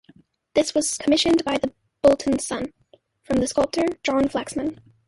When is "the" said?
3.37-3.45